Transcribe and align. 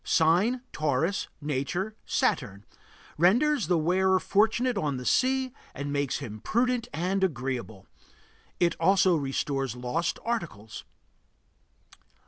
Sign: 0.03 0.61
Taurus. 0.73 1.27
Nature: 1.41 1.95
Saturn. 2.07 2.65
Renders 3.19 3.67
the 3.67 3.77
wearer 3.77 4.19
fortunate 4.19 4.75
on 4.75 4.97
the 4.97 5.05
sea 5.05 5.53
and 5.75 5.93
makes 5.93 6.17
him 6.17 6.39
prudent 6.39 6.87
and 6.91 7.23
agreeable. 7.23 7.85
It 8.59 8.73
also 8.79 9.15
restores 9.15 9.75
lost 9.75 10.17
articles. 10.25 10.85